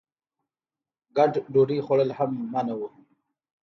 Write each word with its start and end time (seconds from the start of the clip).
ګډ 1.17 1.31
ډوډۍ 1.53 1.79
خوړل 1.85 2.09
هم 2.17 2.31
منع 2.51 2.75
وو. 2.79 2.87